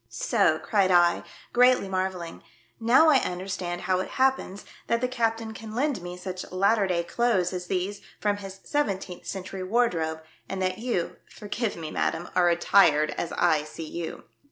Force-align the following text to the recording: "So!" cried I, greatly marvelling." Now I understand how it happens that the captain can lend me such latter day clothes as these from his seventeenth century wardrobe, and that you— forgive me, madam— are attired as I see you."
"So!" 0.29 0.57
cried 0.57 0.89
I, 0.89 1.21
greatly 1.53 1.87
marvelling." 1.87 2.41
Now 2.79 3.09
I 3.09 3.17
understand 3.17 3.81
how 3.81 3.99
it 3.99 4.09
happens 4.17 4.65
that 4.87 4.99
the 4.99 5.07
captain 5.07 5.53
can 5.53 5.75
lend 5.75 6.01
me 6.01 6.17
such 6.17 6.51
latter 6.51 6.87
day 6.87 7.03
clothes 7.03 7.53
as 7.53 7.67
these 7.67 8.01
from 8.19 8.37
his 8.37 8.61
seventeenth 8.63 9.27
century 9.27 9.61
wardrobe, 9.61 10.23
and 10.49 10.59
that 10.59 10.79
you— 10.79 11.17
forgive 11.37 11.75
me, 11.75 11.91
madam— 11.91 12.29
are 12.35 12.49
attired 12.49 13.11
as 13.11 13.31
I 13.33 13.63
see 13.63 13.85
you." 13.87 14.23